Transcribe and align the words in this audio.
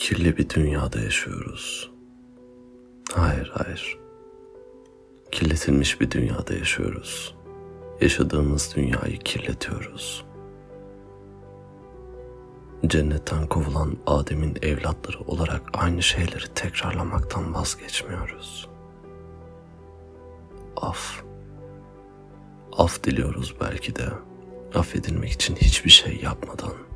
kirli 0.00 0.36
bir 0.36 0.48
dünyada 0.48 1.00
yaşıyoruz. 1.00 1.90
Hayır, 3.12 3.52
hayır. 3.54 3.98
Kirletilmiş 5.32 6.00
bir 6.00 6.10
dünyada 6.10 6.54
yaşıyoruz. 6.54 7.34
Yaşadığımız 8.00 8.72
dünyayı 8.76 9.18
kirletiyoruz. 9.18 10.24
Cennetten 12.86 13.46
kovulan 13.46 13.96
Adem'in 14.06 14.56
evlatları 14.62 15.20
olarak 15.20 15.62
aynı 15.72 16.02
şeyleri 16.02 16.54
tekrarlamaktan 16.54 17.54
vazgeçmiyoruz. 17.54 18.68
Af. 20.76 21.22
Af 22.72 23.04
diliyoruz 23.04 23.54
belki 23.60 23.96
de 23.96 24.08
affedilmek 24.74 25.32
için 25.32 25.56
hiçbir 25.56 25.90
şey 25.90 26.20
yapmadan. 26.22 26.89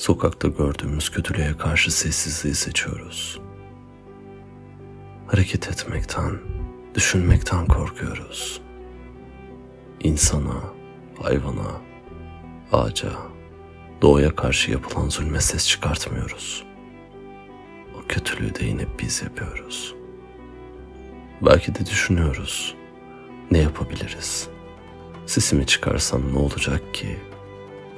Sokakta 0.00 0.48
gördüğümüz 0.48 1.10
kötülüğe 1.10 1.56
karşı 1.56 1.90
sessizliği 1.90 2.54
seçiyoruz. 2.54 3.40
Hareket 5.26 5.68
etmekten, 5.68 6.38
düşünmekten 6.94 7.66
korkuyoruz. 7.66 8.60
İnsana, 10.00 10.62
hayvana, 11.22 11.80
ağaca, 12.72 13.08
doğaya 14.02 14.36
karşı 14.36 14.70
yapılan 14.70 15.08
zulme 15.08 15.40
ses 15.40 15.68
çıkartmıyoruz. 15.68 16.64
O 17.94 18.06
kötülüğü 18.08 18.54
de 18.54 18.64
yine 18.64 18.86
biz 18.98 19.22
yapıyoruz. 19.22 19.94
Belki 21.42 21.74
de 21.74 21.86
düşünüyoruz. 21.86 22.74
Ne 23.50 23.58
yapabiliriz? 23.58 24.48
Sesimi 25.26 25.66
çıkarsam 25.66 26.34
ne 26.34 26.38
olacak 26.38 26.94
ki? 26.94 27.18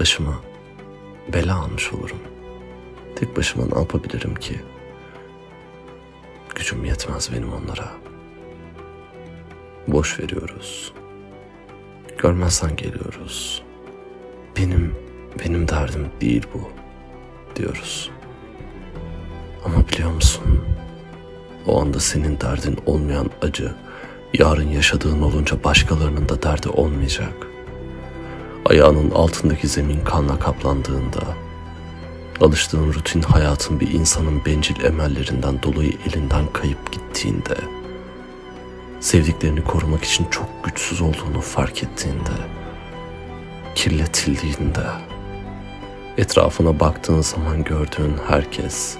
Başıma 0.00 0.51
bela 1.32 1.58
almış 1.58 1.92
olurum. 1.92 2.18
Tek 3.16 3.36
başıma 3.36 3.66
ne 3.66 3.78
yapabilirim 3.78 4.34
ki? 4.34 4.60
Gücüm 6.54 6.84
yetmez 6.84 7.32
benim 7.32 7.52
onlara. 7.52 7.92
Boş 9.88 10.20
veriyoruz. 10.20 10.92
Görmezsen 12.18 12.76
geliyoruz. 12.76 13.62
Benim, 14.56 14.94
benim 15.44 15.68
derdim 15.68 16.08
değil 16.20 16.46
bu 16.54 16.68
diyoruz. 17.56 18.10
Ama 19.64 19.88
biliyor 19.88 20.10
musun? 20.10 20.64
O 21.66 21.80
anda 21.80 22.00
senin 22.00 22.40
derdin 22.40 22.78
olmayan 22.86 23.30
acı, 23.42 23.74
yarın 24.34 24.68
yaşadığın 24.68 25.22
olunca 25.22 25.64
başkalarının 25.64 26.28
da 26.28 26.42
derdi 26.42 26.68
olmayacak. 26.68 27.51
Ayağının 28.66 29.10
altındaki 29.10 29.68
zemin 29.68 30.00
kanla 30.00 30.38
kaplandığında, 30.38 31.20
alıştığın 32.40 32.92
rutin 32.92 33.22
hayatın 33.22 33.80
bir 33.80 33.90
insanın 33.92 34.44
bencil 34.44 34.84
emellerinden 34.84 35.62
dolayı 35.62 35.92
elinden 36.06 36.46
kayıp 36.52 36.92
gittiğinde, 36.92 37.56
sevdiklerini 39.00 39.64
korumak 39.64 40.04
için 40.04 40.26
çok 40.30 40.64
güçsüz 40.64 41.00
olduğunu 41.00 41.40
fark 41.40 41.82
ettiğinde, 41.82 42.36
kirletildiğinde, 43.74 44.86
etrafına 46.18 46.80
baktığın 46.80 47.20
zaman 47.20 47.64
gördüğün 47.64 48.16
herkes, 48.28 48.96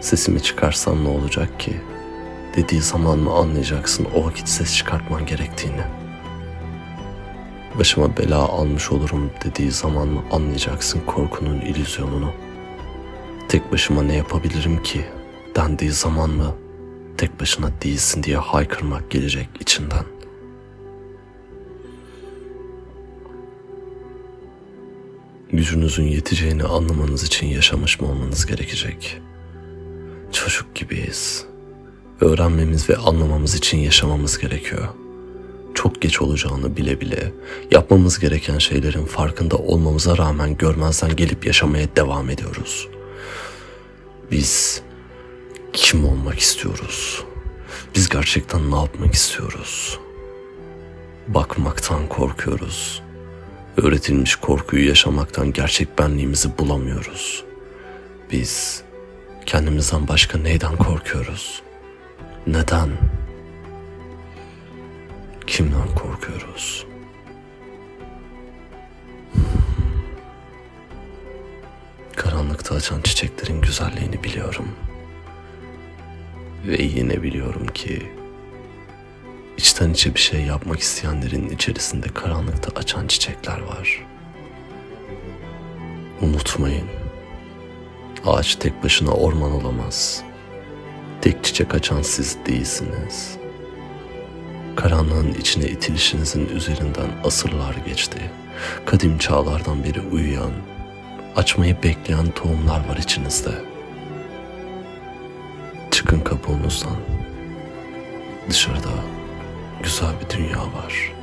sesimi 0.00 0.42
çıkarsam 0.42 1.04
ne 1.04 1.08
olacak 1.08 1.60
ki?'' 1.60 1.98
dediği 2.58 2.82
zaman 2.82 3.18
mı 3.18 3.32
anlayacaksın 3.32 4.06
o 4.14 4.26
vakit 4.26 4.48
ses 4.48 4.76
çıkartman 4.76 5.26
gerektiğini? 5.26 5.97
Başıma 7.78 8.16
bela 8.16 8.38
almış 8.38 8.92
olurum 8.92 9.30
dediği 9.44 9.70
zaman 9.70 10.08
mı 10.08 10.22
anlayacaksın 10.30 11.00
korkunun 11.06 11.60
illüzyonunu? 11.60 12.32
Tek 13.48 13.72
başıma 13.72 14.02
ne 14.02 14.16
yapabilirim 14.16 14.82
ki 14.82 15.04
dendiği 15.56 15.90
zaman 15.90 16.30
mı 16.30 16.54
tek 17.16 17.40
başına 17.40 17.70
değilsin 17.82 18.22
diye 18.22 18.36
haykırmak 18.36 19.10
gelecek 19.10 19.48
içinden? 19.60 20.04
Gücünüzün 25.52 26.04
yeteceğini 26.04 26.64
anlamanız 26.64 27.22
için 27.22 27.46
yaşamış 27.46 28.00
mı 28.00 28.08
olmanız 28.08 28.46
gerekecek? 28.46 29.20
Çocuk 30.32 30.74
gibiyiz 30.74 31.46
öğrenmemiz 32.20 32.90
ve 32.90 32.96
anlamamız 32.96 33.54
için 33.54 33.78
yaşamamız 33.78 34.38
gerekiyor. 34.38 34.88
Çok 35.78 36.02
geç 36.02 36.22
olacağını 36.22 36.76
bile 36.76 37.00
bile 37.00 37.32
yapmamız 37.70 38.18
gereken 38.18 38.58
şeylerin 38.58 39.04
farkında 39.04 39.56
olmamıza 39.56 40.18
rağmen 40.18 40.56
görmezden 40.56 41.16
gelip 41.16 41.46
yaşamaya 41.46 41.96
devam 41.96 42.30
ediyoruz. 42.30 42.88
Biz 44.30 44.82
kim 45.72 46.04
olmak 46.04 46.38
istiyoruz? 46.38 47.24
Biz 47.94 48.08
gerçekten 48.08 48.70
ne 48.70 48.76
yapmak 48.76 49.14
istiyoruz? 49.14 49.98
Bakmaktan 51.28 52.06
korkuyoruz. 52.08 53.02
Öğretilmiş 53.76 54.36
korkuyu 54.36 54.88
yaşamaktan 54.88 55.52
gerçek 55.52 55.98
benliğimizi 55.98 56.58
bulamıyoruz. 56.58 57.44
Biz 58.32 58.82
kendimizden 59.46 60.08
başka 60.08 60.38
neyden 60.38 60.76
korkuyoruz?'' 60.76 61.62
Neden? 62.48 62.88
Kimden 65.48 65.94
korkuyoruz? 65.94 66.86
Karanlıkta 72.16 72.74
açan 72.74 73.00
çiçeklerin 73.00 73.60
güzelliğini 73.60 74.24
biliyorum. 74.24 74.68
Ve 76.66 76.82
yine 76.82 77.22
biliyorum 77.22 77.66
ki 77.66 78.12
içten 79.56 79.90
içe 79.90 80.14
bir 80.14 80.20
şey 80.20 80.40
yapmak 80.40 80.80
isteyenlerin 80.80 81.48
içerisinde 81.50 82.08
karanlıkta 82.08 82.80
açan 82.80 83.06
çiçekler 83.06 83.60
var. 83.60 84.06
Unutmayın. 86.20 86.88
Ağaç 88.26 88.56
tek 88.56 88.84
başına 88.84 89.10
orman 89.10 89.52
olamaz.'' 89.52 90.28
Tek 91.20 91.44
çiçek 91.44 91.74
açan 91.74 92.02
siz 92.02 92.36
değilsiniz. 92.46 93.37
Karanlığın 94.78 95.34
içine 95.34 95.64
itilişinizin 95.64 96.48
üzerinden 96.48 97.08
asırlar 97.24 97.74
geçti. 97.86 98.30
Kadim 98.86 99.18
çağlardan 99.18 99.84
beri 99.84 100.00
uyuyan, 100.00 100.50
açmayı 101.36 101.82
bekleyen 101.82 102.30
tohumlar 102.30 102.88
var 102.88 102.96
içinizde. 102.96 103.50
Çıkın 105.90 106.20
kabuğunuzdan. 106.20 106.96
Dışarıda 108.50 108.94
güzel 109.82 110.12
bir 110.20 110.36
dünya 110.38 110.58
var.'' 110.58 111.17